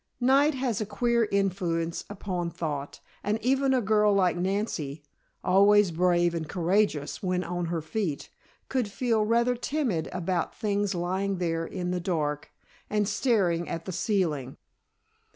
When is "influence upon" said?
1.31-2.49